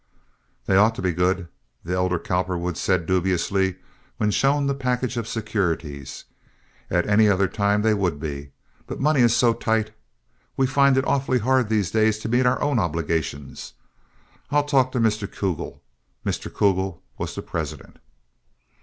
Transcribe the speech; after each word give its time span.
"They 0.65 0.77
ought 0.77 0.95
to 0.95 1.01
be 1.03 1.11
good," 1.11 1.47
the 1.83 1.93
elder 1.93 2.17
Cowperwood 2.17 2.75
said, 2.75 3.05
dubiously, 3.05 3.75
when 4.17 4.31
shown 4.31 4.65
the 4.65 4.73
package 4.73 5.15
of 5.15 5.27
securities. 5.27 6.25
"At 6.89 7.05
any 7.05 7.29
other 7.29 7.47
time 7.47 7.83
they 7.83 7.93
would 7.93 8.19
be. 8.19 8.49
But 8.87 8.99
money 8.99 9.21
is 9.21 9.35
so 9.35 9.53
tight. 9.53 9.91
We 10.57 10.65
find 10.65 10.97
it 10.97 11.05
awfully 11.05 11.37
hard 11.37 11.69
these 11.69 11.91
days 11.91 12.17
to 12.17 12.29
meet 12.29 12.47
our 12.47 12.59
own 12.63 12.79
obligations. 12.79 13.73
I'll 14.49 14.63
talk 14.65 14.91
to 14.93 14.99
Mr. 14.99 15.31
Kugel." 15.31 15.83
Mr. 16.25 16.51
Kugel 16.51 17.03
was 17.19 17.35
the 17.35 17.43
president. 17.43 17.97